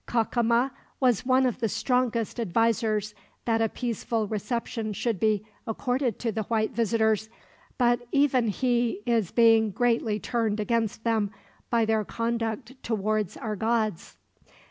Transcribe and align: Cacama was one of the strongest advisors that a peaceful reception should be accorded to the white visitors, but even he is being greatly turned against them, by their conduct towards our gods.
Cacama 0.07 0.71
was 0.99 1.27
one 1.27 1.45
of 1.45 1.59
the 1.59 1.69
strongest 1.69 2.39
advisors 2.39 3.13
that 3.45 3.61
a 3.61 3.69
peaceful 3.69 4.25
reception 4.25 4.93
should 4.93 5.19
be 5.19 5.45
accorded 5.67 6.17
to 6.17 6.31
the 6.31 6.41
white 6.41 6.71
visitors, 6.71 7.29
but 7.77 8.07
even 8.11 8.47
he 8.47 9.03
is 9.05 9.29
being 9.29 9.69
greatly 9.69 10.19
turned 10.19 10.59
against 10.59 11.03
them, 11.03 11.29
by 11.69 11.85
their 11.85 12.03
conduct 12.03 12.81
towards 12.81 13.37
our 13.37 13.55
gods. 13.55 14.17